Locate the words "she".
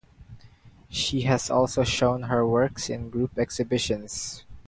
0.89-1.21